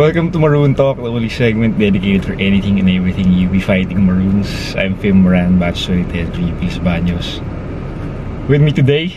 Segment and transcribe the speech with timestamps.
[0.00, 4.74] Welcome to Maroon Talk, the only segment dedicated for anything and everything UP Fighting Maroons.
[4.74, 7.36] I'm Fim Moran, batch solitaire to UP Baños.
[8.48, 9.08] With me today,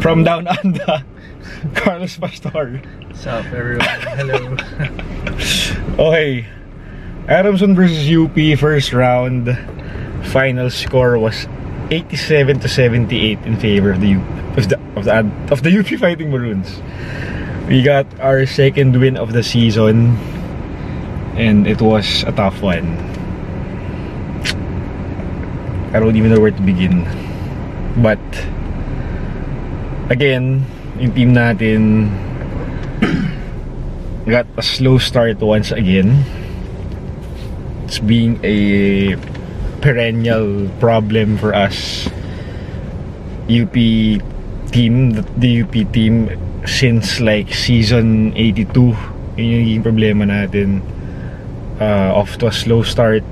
[0.00, 1.04] from down under,
[1.74, 2.80] Carlos Pastor.
[3.08, 3.84] What's up, everyone?
[4.16, 4.56] Hello.
[6.08, 6.46] Okay,
[7.28, 9.44] Adamson versus UP first round.
[10.32, 11.46] Final score was
[11.90, 16.00] 87 to 78 in favor of the UP, of the of the, of the UP
[16.00, 16.80] Fighting Maroons.
[17.70, 20.18] We got our second win of the season,
[21.38, 22.98] and it was a tough one.
[25.94, 27.06] I don't even know where to begin.
[28.02, 28.18] But
[30.10, 30.66] again,
[30.98, 32.10] yung team natin
[34.26, 36.24] got a slow start once again.
[37.86, 39.14] It's being a
[39.84, 42.08] perennial problem for us.
[43.46, 43.76] UP
[44.72, 46.32] team, the UP team
[46.66, 48.68] since like season 82.
[49.36, 50.82] Yun yung naging problema natin.
[51.80, 53.24] Uh, off to a slow start.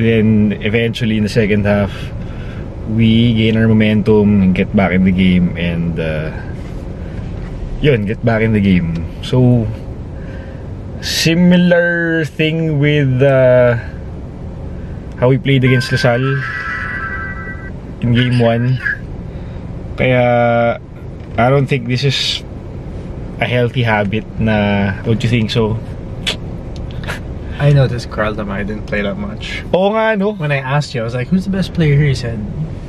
[0.00, 1.92] Then eventually in the second half,
[2.88, 6.32] we gain our momentum and get back in the game and uh,
[7.80, 9.06] yun, get back in the game.
[9.22, 9.66] So,
[11.00, 13.76] similar thing with uh,
[15.18, 16.40] how we played against Lasal
[18.00, 19.96] in game 1.
[19.96, 20.80] Kaya,
[21.46, 22.44] I don't think this is
[23.40, 25.78] a healthy habit na, don't you think so?
[27.58, 29.62] I noticed Carl Tamayo didn't play that much.
[29.74, 30.32] Oh nga, no?
[30.32, 32.06] When I asked you, I was like, who's the best player here?
[32.06, 32.38] He said,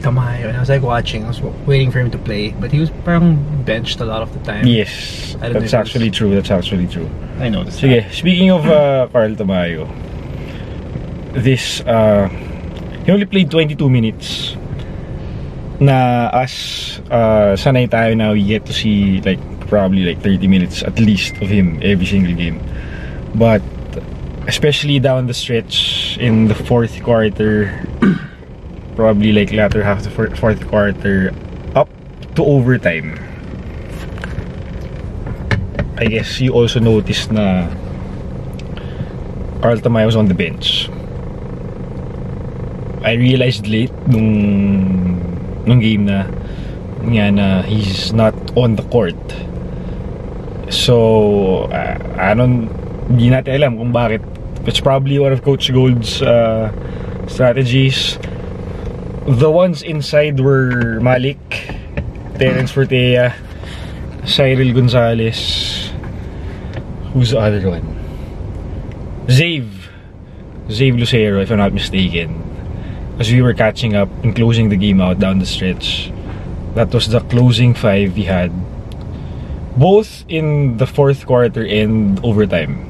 [0.02, 0.48] Tamayo.
[0.48, 2.52] And I was like watching, I was waiting for him to play.
[2.52, 3.36] But he was parang
[3.66, 4.66] benched a lot of the time.
[4.66, 6.34] Yes, that's actually true.
[6.34, 7.10] That's actually true.
[7.40, 9.88] I noticed Sige, speaking of uh, Carl Tamayo,
[11.34, 12.28] this, uh,
[13.06, 14.56] he only played 22 minutes.
[15.82, 20.86] Na us, uh, sanay tayo na we get to see like probably like 30 minutes
[20.86, 22.62] at least of him every single game.
[23.34, 23.66] But
[24.46, 27.74] especially down the stretch in the fourth quarter,
[28.96, 31.34] probably like latter half of the fourth quarter,
[31.74, 31.90] up
[32.38, 33.18] to overtime.
[35.98, 37.66] I guess you also noticed na
[39.66, 40.90] Carl Tamayo was on the bench.
[43.02, 45.41] I realized late nung
[45.72, 46.28] nung game na
[47.08, 49.16] nga na he's not on the court.
[50.68, 52.68] So, uh, don't
[53.08, 54.20] hindi natin alam kung bakit.
[54.68, 56.70] It's probably one of Coach Gold's uh,
[57.32, 58.20] strategies.
[59.26, 61.40] The ones inside were Malik,
[62.38, 63.34] Terence Fortea,
[64.28, 65.40] Cyril Gonzalez.
[67.16, 67.88] Who's the other one?
[69.28, 69.72] Zave.
[70.70, 72.51] Zave Lucero, if I'm not mistaken.
[73.22, 76.12] As we were catching up and closing the game out down the stretch.
[76.74, 78.50] That was the closing five we had.
[79.78, 82.90] Both in the fourth quarter and overtime.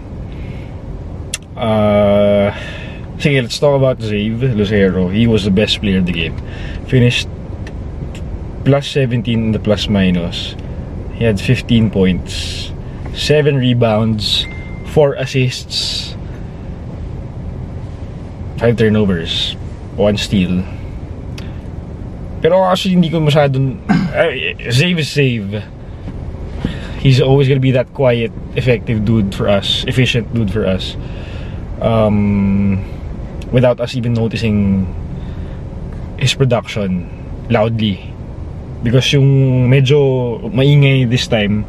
[1.58, 2.56] Uh,
[3.20, 5.10] sige, let's talk about Zave Lucero.
[5.10, 6.40] He was the best player of the game.
[6.88, 7.28] Finished
[8.64, 10.56] plus 17 in the plus minus.
[11.12, 12.72] He had 15 points,
[13.16, 14.46] 7 rebounds,
[14.96, 16.16] 4 assists,
[18.60, 19.58] 5 turnovers,
[19.98, 20.64] 1 steal.
[22.42, 23.78] Pero actually hindi ko masyadong
[24.74, 25.62] Zave is Zave.
[27.02, 30.98] He's always gonna be that quiet, effective dude for us, efficient dude for us.
[31.82, 32.86] Um,
[33.52, 34.86] without us even noticing
[36.18, 37.10] his production
[37.50, 38.00] loudly.
[38.82, 41.66] Because yung medyo maingay this time,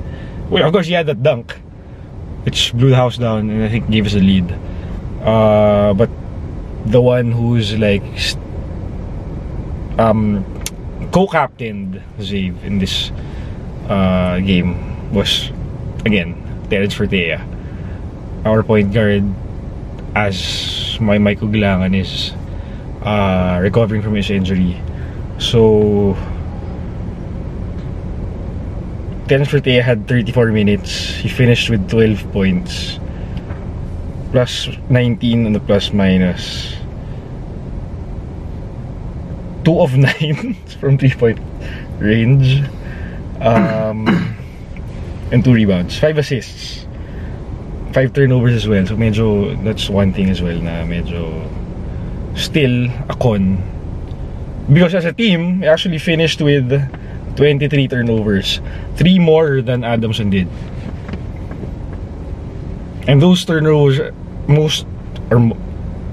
[0.49, 1.53] well, of course, he had that dunk,
[2.45, 4.49] which blew the house down and I think gave us a lead.
[5.25, 6.09] Uh, but
[6.87, 8.03] the one who's like
[9.99, 10.45] um,
[11.13, 13.13] co-captained Zave in this
[13.89, 15.51] uh, game was
[16.05, 16.35] again
[16.71, 17.41] Terence Fortea.
[18.45, 19.23] Our point guard,
[20.15, 22.33] as my my Cagulangan is
[23.05, 24.81] uh, recovering from his injury.
[25.39, 26.17] So
[29.29, 31.15] Terence Fortea had 34 minutes.
[31.17, 32.99] He finished with 12 points.
[34.33, 36.75] Plus 19 on the plus minus.
[39.65, 41.39] 2 of 9 from 3 point
[41.99, 42.63] range.
[43.41, 44.37] Um,
[45.33, 45.99] and 2 rebounds.
[45.99, 46.87] 5 assists.
[47.93, 48.87] 5 turnovers as well.
[48.87, 51.49] So medyo, that's one thing as well na medyo
[52.35, 53.59] still a con.
[54.73, 56.71] Because as a team, we actually finished with
[57.37, 58.61] 23 turnovers.
[58.97, 60.49] 3 more than Adamson did.
[63.09, 64.13] And those turnovers,
[64.47, 64.87] most,
[65.31, 65.41] or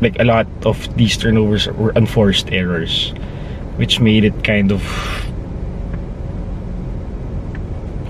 [0.02, 3.14] like a lot of these turnovers were unforced errors.
[3.80, 4.84] Which made it kind of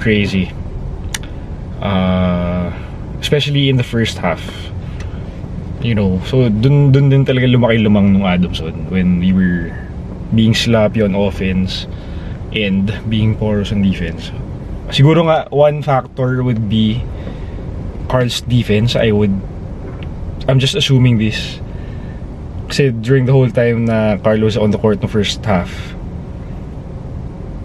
[0.01, 0.51] crazy.
[1.77, 2.73] Uh,
[3.21, 4.41] especially in the first half.
[5.79, 9.71] You know, so dun dun din talaga lumaki lumang nung Adamson when we were
[10.35, 11.87] being sloppy on offense
[12.51, 14.33] and being porous on defense.
[14.89, 16.99] Siguro nga one factor would be
[18.09, 18.97] Carl's defense.
[18.97, 19.31] I would
[20.49, 21.61] I'm just assuming this.
[22.69, 25.73] Kasi during the whole time na Carl was on the court no first half,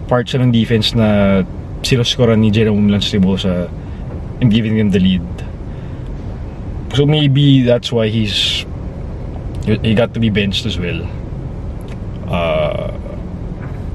[0.09, 1.45] part siya ng defense na
[1.85, 3.69] sinuskoran ni Jerome Lanstribosa
[4.41, 5.29] and giving them the lead.
[6.97, 8.65] So maybe that's why he's
[9.67, 11.05] he got to be benched as well.
[12.29, 12.97] Uh,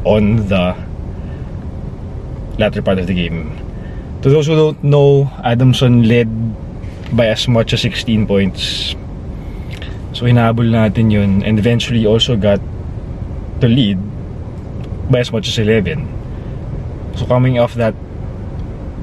[0.05, 0.77] on the
[2.57, 3.55] latter part of the game.
[4.21, 6.29] To those who don't know, Adamson led
[7.15, 8.95] by as much as 16 points.
[10.19, 12.59] So hinabol natin yun and eventually also got
[13.63, 13.95] the lead
[15.07, 16.03] by as much as 11.
[17.15, 17.95] So coming off that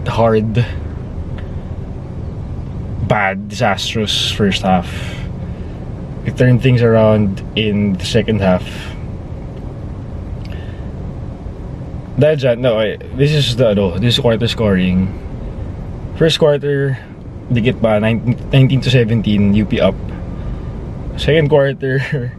[0.04, 0.60] hard,
[3.08, 4.92] bad, disastrous first half,
[6.28, 8.68] it turned things around in the second half.
[12.20, 15.08] Dahil dyan, no, eh, this is the, ano, this is quarter scoring.
[16.20, 17.00] First quarter,
[17.48, 19.96] dikit pa, 19, 19 to 17, UP up.
[21.16, 21.98] Second quarter,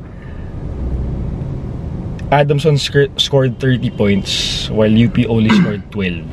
[2.31, 6.25] Adamson sc- scored 30 points while UP only scored 12.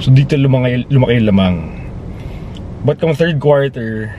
[0.00, 1.76] So dito lumaki, lumaki lamang.
[2.84, 4.14] But come third quarter,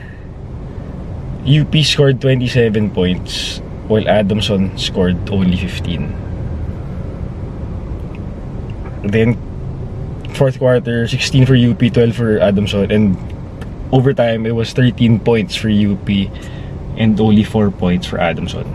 [1.46, 6.12] UP scored 27 points while Adamson scored only 15.
[9.08, 9.34] Then
[10.34, 13.16] fourth quarter, 16 for UP, 12 for Adamson and
[13.90, 16.04] overtime it was 13 points for UP
[16.98, 18.66] and only 4 points for Adamson.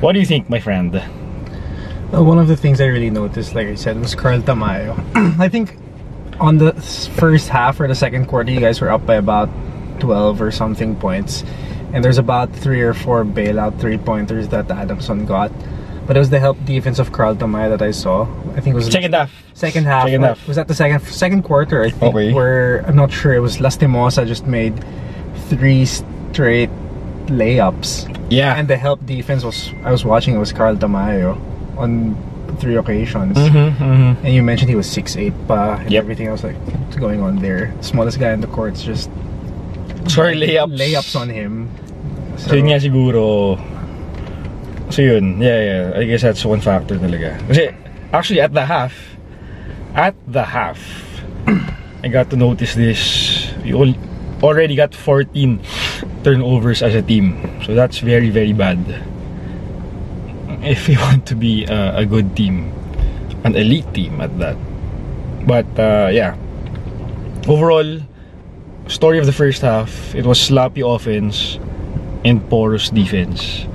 [0.00, 0.96] What do you think, my friend?
[0.96, 4.96] Uh, one of the things I really noticed, like I said, was Carl Tamayo.
[5.38, 5.76] I think
[6.40, 6.72] on the
[7.18, 9.50] first half or the second quarter, you guys were up by about
[10.00, 11.44] 12 or something points.
[11.92, 15.52] And there's about three or four bailout three pointers that Adamson got.
[16.06, 18.22] But it was the help defense of Carl Tamayo that I saw.
[18.56, 19.30] I think it was Second half.
[19.54, 20.06] Second half.
[20.06, 20.48] Second half.
[20.48, 21.82] Was that the second second quarter?
[21.84, 22.14] I think.
[22.14, 22.32] Okay.
[22.32, 23.34] Where I'm not sure.
[23.34, 24.74] It was Lastimosa just made
[25.48, 25.84] three
[26.40, 26.72] straight
[27.28, 28.56] layups, Yeah.
[28.56, 30.32] and the help defense was I was watching.
[30.34, 31.36] It was Carl Tamayo
[31.76, 32.16] on
[32.56, 33.36] three occasions.
[33.36, 34.16] Mhm, mhm.
[34.24, 36.00] And you mentioned he was six eight pa and Yep.
[36.00, 36.26] everything.
[36.28, 36.56] I was like,
[36.88, 37.76] what's going on there?
[37.84, 39.12] Smallest guy in the court's just
[40.08, 40.72] Sorry, layups.
[40.80, 41.68] layups on him.
[42.40, 43.60] So, yun nga siguro.
[44.88, 45.60] So yun, yeah,
[45.92, 46.00] yeah.
[46.00, 47.36] I guess that's one factor talaga.
[47.52, 47.68] Kasi,
[48.16, 48.96] actually, at the half,
[49.92, 50.80] at the half,
[52.02, 53.00] I got to notice this.
[53.60, 53.76] You
[54.42, 55.60] already got 14
[56.22, 57.38] turnovers as a team.
[57.64, 58.78] So that's very, very bad.
[60.62, 62.72] If you want to be a, a good team,
[63.44, 64.56] an elite team at that.
[65.46, 66.36] But, uh, yeah.
[67.48, 68.00] Overall,
[68.88, 71.58] story of the first half, it was sloppy offense
[72.24, 73.66] and porous defense.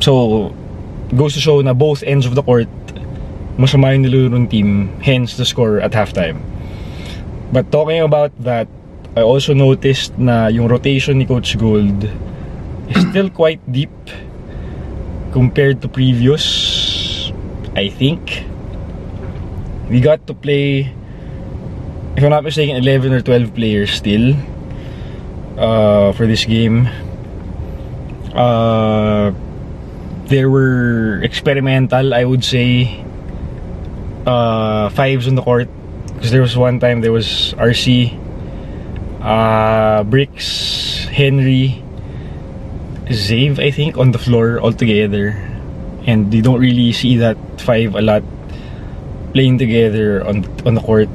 [0.00, 0.54] So,
[1.16, 2.68] goes to show na both ends of the court,
[3.56, 6.42] masama yung nilaro ng team, hence the score at halftime.
[7.52, 8.68] But talking about that,
[9.14, 12.02] I also noticed na yung rotation ni Coach Gold
[12.90, 13.94] is still quite deep
[15.30, 17.30] compared to previous,
[17.78, 18.42] I think.
[19.86, 20.90] We got to play,
[22.16, 24.34] if I'm not mistaken, 11 or 12 players still
[25.58, 26.90] uh, for this game.
[28.34, 29.30] Uh,
[30.26, 32.98] there were experimental, I would say,
[34.26, 35.68] uh, fives on the court.
[36.14, 38.23] Because there was one time there was RC,
[39.24, 41.82] uh, Bricks, Henry,
[43.08, 45.32] Zave, I think, on the floor all together.
[46.06, 48.22] And you don't really see that five a lot
[49.32, 51.08] playing together on on the court.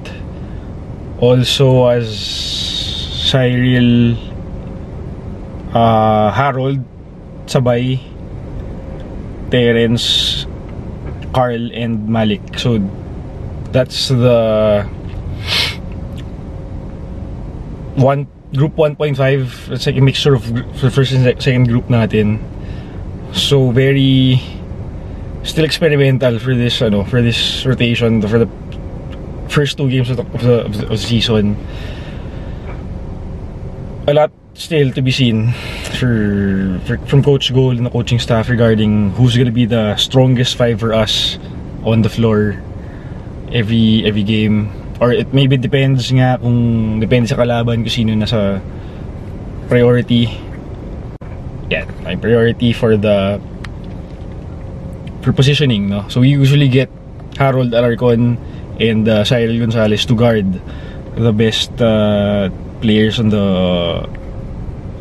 [1.21, 2.09] Also as
[3.29, 4.17] Cyril
[5.73, 6.81] uh, Harold
[7.45, 8.01] Sabay
[9.51, 10.47] Terence
[11.33, 12.81] Carl and Malik so
[13.69, 14.89] that's the
[18.01, 20.43] one group 1.5 it's like a mixture of
[20.79, 22.39] for first and second group natin.
[23.33, 24.41] So very
[25.43, 28.49] still experimental for this ano for this rotation for the
[29.49, 31.57] first two games of the, of the, of the, season.
[34.07, 35.53] A lot still to be seen
[35.97, 40.55] for, for from Coach Gold and the coaching staff regarding who's gonna be the strongest
[40.55, 41.37] five for us
[41.83, 42.61] on the floor
[43.53, 48.59] every every game or it maybe depends nga kung depende sa kalaban kung sino nasa
[49.71, 50.27] priority.
[51.71, 53.39] Yeah my priority for the
[55.21, 56.07] for positioning no?
[56.11, 56.91] So we usually get
[57.39, 58.35] Harold Alarcon
[58.79, 60.47] and uh, Cyril Gonzalez to guard
[61.15, 62.49] the best uh,
[62.81, 63.47] players on the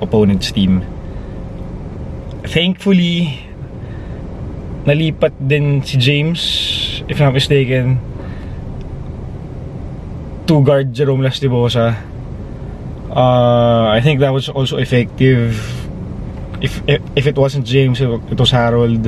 [0.02, 0.82] opponent's team.
[2.46, 3.38] Thankfully,
[4.86, 6.40] nalipat din si James,
[7.06, 8.00] if not mistaken,
[10.48, 11.94] to guard Jerome Lastimosa.
[13.10, 15.60] Uh, I think that was also effective.
[16.60, 19.06] If, if if it wasn't James, it was Harold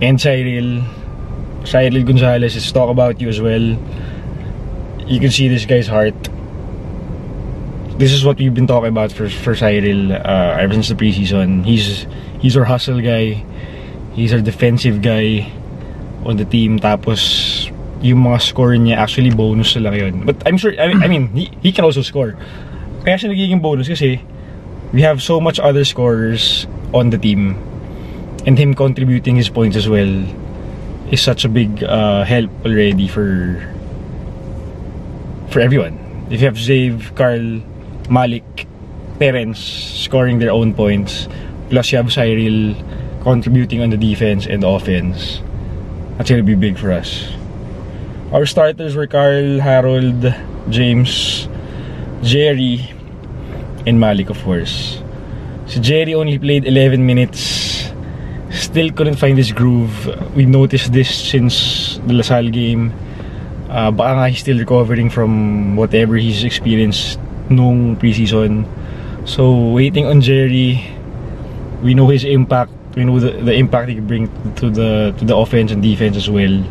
[0.00, 0.82] and Cyril.
[1.64, 3.76] Cyril Gonzalez, let's talk about you as well.
[5.06, 6.16] You can see this guy's heart.
[7.98, 11.66] This is what we've been talking about for for Cyril uh, ever since the preseason.
[11.66, 12.06] He's
[12.40, 13.44] he's our hustle guy.
[14.14, 15.50] He's our defensive guy
[16.24, 16.78] on the team.
[16.78, 17.61] Tapos
[18.02, 20.14] yung mga score niya actually bonus na lang yun.
[20.26, 22.34] But I'm sure, I mean, I mean he, he can also score.
[23.06, 24.18] Kaya siya nagiging bonus kasi
[24.92, 27.56] we have so much other scorers on the team
[28.44, 30.10] and him contributing his points as well
[31.10, 33.62] is such a big uh, help already for
[35.50, 35.98] for everyone.
[36.30, 37.60] If you have Zave, Carl,
[38.10, 38.66] Malik,
[39.20, 39.60] Terence
[40.02, 41.28] scoring their own points,
[41.70, 42.74] plus you have Cyril
[43.22, 45.42] contributing on the defense and offense,
[46.16, 47.30] that's gonna be big for us.
[48.32, 50.24] Our starters were Carl, Harold,
[50.72, 51.48] James,
[52.24, 52.88] Jerry,
[53.84, 55.02] and Malik of course.
[55.66, 57.92] So Jerry only played 11 minutes.
[58.48, 59.92] Still couldn't find his groove.
[60.34, 62.96] We noticed this since the La Salle game.
[63.68, 67.20] Uh, baka nga he's still recovering from whatever he's experienced
[67.52, 68.64] nung preseason.
[69.28, 70.80] So waiting on Jerry.
[71.84, 72.72] We know his impact.
[72.96, 76.16] We know the, the impact he can bring to the to the offense and defense
[76.16, 76.64] as well.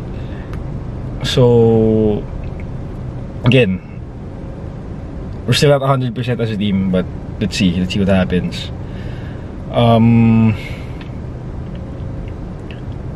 [1.22, 2.24] So
[3.44, 3.80] again,
[5.46, 7.06] we're still not 100% as a team, but
[7.40, 7.72] let's see.
[7.78, 8.70] Let's see what happens.
[9.70, 10.54] Um,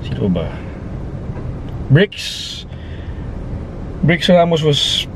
[0.03, 0.51] sino ba?
[1.91, 2.67] Bricks.
[4.03, 5.07] Bricks Ramos was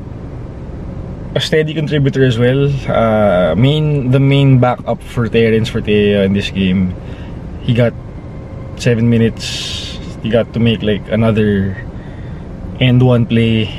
[1.35, 2.67] a steady contributor as well.
[2.87, 6.93] Uh, main the main backup for Terence Fortea in this game.
[7.63, 7.93] He got
[8.77, 9.97] seven minutes.
[10.23, 11.75] He got to make like another
[12.81, 13.69] end one play.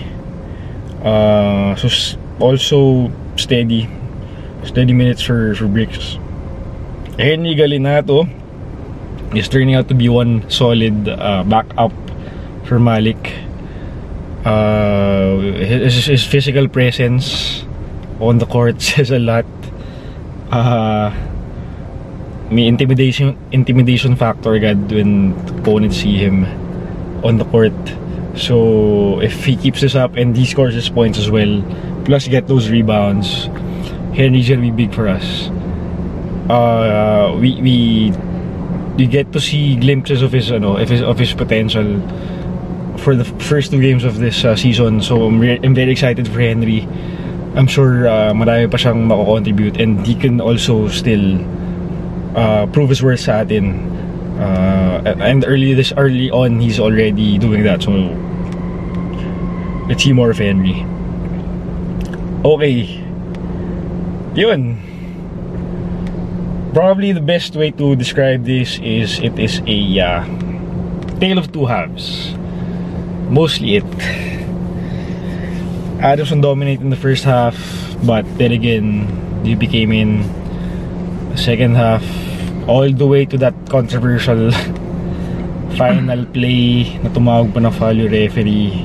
[1.02, 1.90] Uh, so
[2.38, 3.90] also steady,
[4.64, 6.16] steady minutes for for Bricks.
[7.18, 8.24] Henry Galinato
[9.36, 11.92] is turning out to be one solid uh, backup
[12.64, 13.34] for Malik.
[14.44, 17.64] Uh, his, his physical presence
[18.20, 19.46] on the court says a lot.
[20.50, 21.10] Uh,
[22.50, 26.44] may intimidation intimidation factor agad when opponents see him
[27.24, 27.72] on the court.
[28.36, 31.62] So if he keeps this up and he scores his points as well,
[32.04, 33.46] plus get those rebounds,
[34.16, 35.48] Henry's gonna be big for us.
[36.48, 38.12] Uh, we we
[38.96, 42.00] we get to see glimpses of his ano, of his of his potential
[42.98, 45.00] for the first two games of this uh, season.
[45.00, 46.88] So I'm, I'm very excited for Henry.
[47.54, 51.36] I'm sure uh, marami pa siyang mako-contribute and he can also still
[52.36, 53.92] uh, prove his worth sa atin.
[54.40, 57.82] Uh, and early this early on he's already doing that.
[57.82, 57.92] So
[59.88, 60.86] let's see more of Henry.
[62.44, 62.98] Okay.
[64.34, 64.80] Yun.
[66.72, 70.24] Probably the best way to describe this is it is a uh,
[71.20, 72.34] tale of two halves.
[73.28, 73.90] Mostly it.
[76.02, 77.54] Adamson dominated in the first half,
[78.02, 79.06] but then again,
[79.44, 80.26] DP came in
[81.36, 82.02] second half
[82.68, 84.50] all the way to that controversial
[85.80, 88.84] final play na tumawag pa na foul referee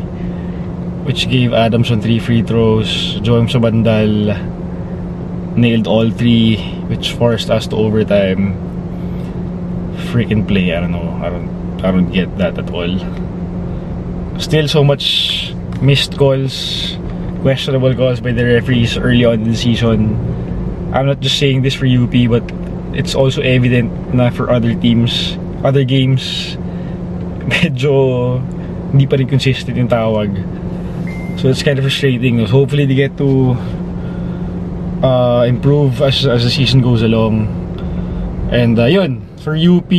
[1.08, 3.16] which gave Adamson three free throws.
[3.24, 4.36] Joem Sabandal
[5.56, 6.58] nailed all three,
[6.92, 8.60] which forced us to overtime.
[10.12, 11.10] Freaking play, I don't know.
[11.24, 11.48] I don't,
[11.80, 13.00] I don't get that at all.
[14.38, 16.98] Still, so much missed calls,
[17.42, 20.12] questionable calls by the referees early on in the season.
[20.94, 22.44] I'm not just saying this for UP, but
[22.94, 26.58] it's also evident na for other teams, other games,
[27.48, 28.44] medyo
[28.92, 30.36] hindi pa rin consistent yung tawag.
[31.38, 32.42] So it's kind of frustrating.
[32.46, 33.54] So hopefully they get to
[35.06, 37.46] uh, improve as, as the season goes along.
[38.52, 39.90] And uh, yun, for UP,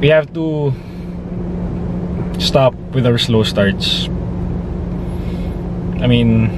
[0.00, 0.72] we have to
[2.38, 4.06] stop with our slow starts.
[5.98, 6.52] I mean,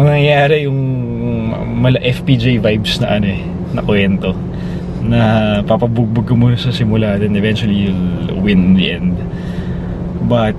[0.00, 0.80] nangyayari yung
[1.76, 3.42] mala FPJ vibes na ano eh,
[3.76, 4.32] na kwento.
[5.06, 9.14] Na papabugbog ka muna sa simula, then eventually you'll win in the end.
[10.28, 10.56] But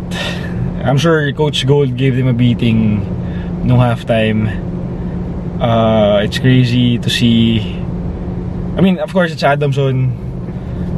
[0.84, 3.04] I'm sure Coach Gold gave them a beating
[3.68, 4.48] no halftime.
[5.60, 7.60] Uh, it's crazy to see.
[8.78, 10.14] I mean, of course, it's Adamson.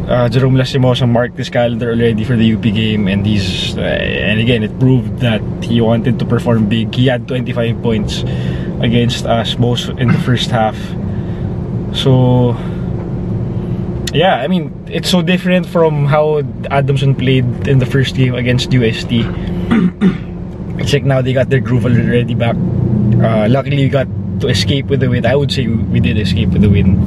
[0.10, 4.40] uh, Jerome Lastimosa marked his calendar already for the UP game and he's uh, and
[4.40, 8.24] again it proved that he wanted to perform big he had 25 points
[8.82, 10.76] against us both in the first half
[11.94, 12.54] so
[14.14, 18.74] yeah I mean it's so different from how Adamson played in the first game against
[18.74, 19.12] UST
[20.80, 22.56] it's like now they got their groove already back.
[22.56, 24.08] Uh, luckily we got
[24.40, 25.26] to escape with the win.
[25.26, 26.98] I would say we did escape with the win.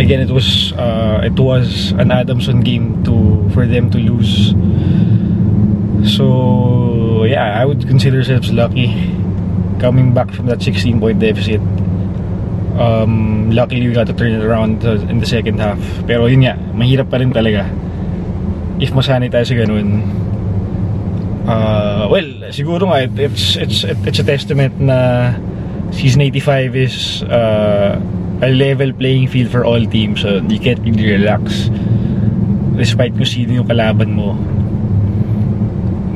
[0.00, 4.54] Again it was uh, it was an Adamson game to for them to lose.
[6.16, 8.88] So yeah I would consider ourselves lucky
[9.80, 11.60] coming back from that 16 point deficit
[12.78, 15.78] um, luckily we got to turn it around in the second half.
[16.06, 17.66] Pero yun nga mahirap pa rin talaga.
[18.78, 20.06] If masanay tayo sa ganun
[21.48, 25.34] uh, well siguro nga it, it's, it's, it's a testament na
[25.90, 27.98] season 85 is uh,
[28.40, 30.22] a level playing field for all teams.
[30.22, 31.68] So you can't really relax
[32.78, 34.38] despite kung sino yung kalaban mo.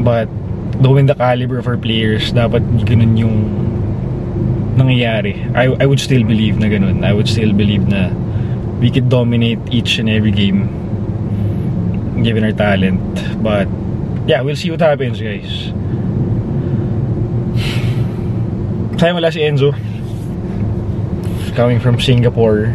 [0.02, 0.30] But
[0.78, 3.36] knowing the caliber of our players dapat ganun yung
[4.76, 7.04] nangyayari I, I would still believe na ganun.
[7.04, 8.10] I would still believe na
[8.80, 10.68] we could dominate each and every game
[12.22, 13.02] given our talent.
[13.42, 13.68] But
[14.26, 15.70] yeah we'll see what happens guys.
[18.96, 19.74] Sayang wala si Enzo.
[21.52, 22.72] Coming from Singapore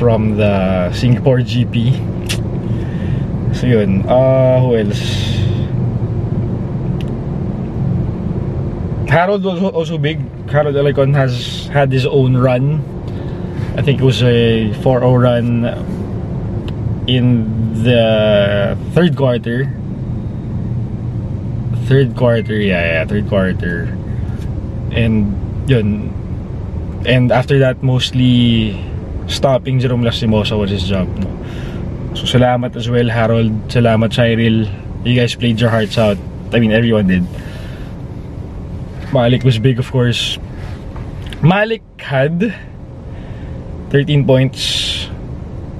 [0.00, 1.94] from the Singapore GP
[3.54, 4.02] so yun.
[4.02, 5.00] Uh, who else?
[9.08, 10.20] Harold was also big
[10.54, 12.78] Harold Alicon has had his own run.
[13.74, 15.66] I think it was a 4-0 run
[17.10, 19.66] in the third quarter.
[21.90, 23.90] Third quarter yeah yeah third quarter.
[24.94, 25.34] And
[25.68, 26.14] yun.
[27.04, 28.78] And after that mostly
[29.26, 31.34] stopping Jerome Lastimosa was his job no?
[32.14, 33.50] so salamat as well Harold.
[33.66, 34.70] Salamat Cyril.
[35.02, 36.16] You guys played your hearts out.
[36.52, 37.26] I mean everyone did
[39.14, 40.42] Malik was big of course.
[41.38, 42.50] Malik had
[43.94, 45.06] 13 points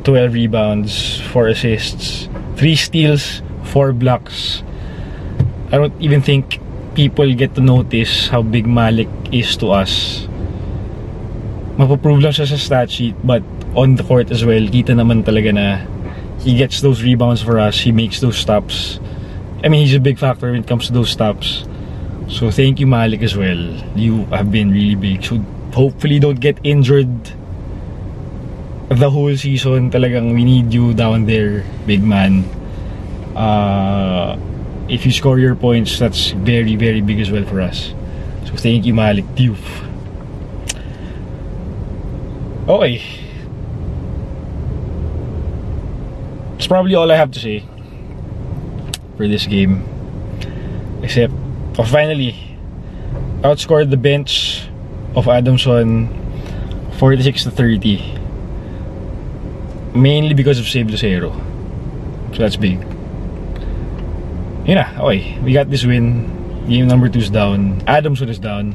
[0.07, 3.43] 12 rebounds 4 assists 3 steals
[3.75, 4.63] 4 blocks.
[5.75, 6.63] I don't even think
[6.95, 10.31] people get to notice how big Malik is to us.
[11.75, 13.43] Mapoprove lang siya sa stat sheet but
[13.75, 15.67] on the court as well kita naman talaga na
[16.47, 19.03] he gets those rebounds for us he makes those stops.
[19.67, 21.67] I mean he's a big factor when it comes to those stops
[22.29, 23.59] so thank you Malik as well.
[23.97, 25.25] You have been really big.
[25.25, 25.39] So
[25.73, 27.11] hopefully don't get injured
[28.89, 29.91] the whole season.
[29.91, 32.45] Talagang we need you down there big man.
[33.37, 34.39] Uh,
[34.89, 37.93] if you score your points that's very very big as well for us.
[38.47, 39.61] So thank you Malik Diouf.
[42.69, 43.03] Okay.
[46.53, 47.63] That's probably all I have to say
[49.19, 49.85] for this game.
[51.03, 51.35] Except,
[51.83, 52.37] finally,
[53.43, 54.69] outscored the bench
[55.17, 56.09] of Adamson
[56.99, 58.21] 46 to 30.
[59.95, 61.33] Mainly because of Save Lucero.
[62.33, 62.81] So that's big.
[64.67, 65.39] Yun na, okay.
[65.41, 66.31] We got this win.
[66.69, 67.83] Game number 2 is down.
[67.87, 68.73] Adamson is down.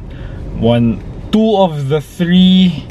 [0.60, 2.86] One, two of the three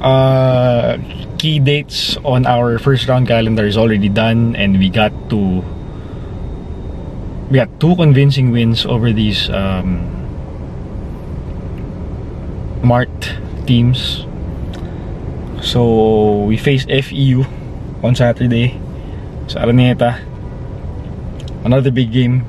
[0.00, 0.98] uh,
[1.38, 5.64] key dates on our first round calendar is already done and we got to
[7.50, 10.04] we got two convincing wins over these um,
[12.82, 14.26] marked teams
[15.60, 17.44] so we faced FEU
[18.02, 18.76] on Saturday
[19.48, 20.20] sa Araneta
[21.64, 22.44] another big game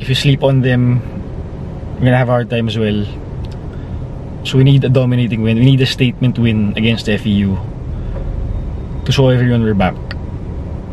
[0.00, 1.00] if you sleep on them
[1.96, 3.04] you're gonna have a hard time as well
[4.44, 5.58] so we need a dominating win.
[5.58, 7.56] We need a statement win against FEU
[9.06, 9.96] to show everyone we're back.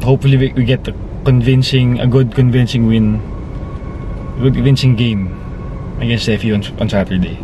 [0.03, 0.93] Hopefully we, we get a
[1.25, 3.19] convincing, a good convincing win,
[4.39, 5.37] good convincing game
[6.01, 7.39] against FEU on, on Saturday.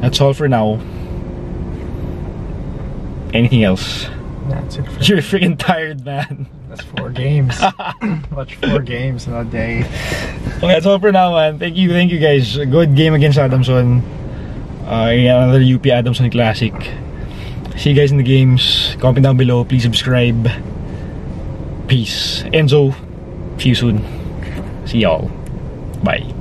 [0.00, 0.80] That's all for now.
[3.32, 4.06] Anything else?
[4.48, 4.84] That's it.
[4.84, 6.46] For You're freaking tired, man.
[6.68, 7.60] That's four games.
[8.32, 9.80] Watch four games in a day.
[10.58, 11.58] Okay, that's all for now, man.
[11.58, 12.56] Thank you, thank you guys.
[12.56, 14.02] A good game against Adamson.
[14.84, 16.74] Uh, another UP Adamson Classic.
[17.76, 18.96] See you guys in the games.
[19.00, 19.64] Comment down below.
[19.64, 20.48] Please subscribe.
[21.88, 22.42] Peace.
[22.52, 22.94] Enzo,
[23.60, 24.04] see you soon.
[24.86, 25.28] See y'all.
[26.02, 26.35] Bye.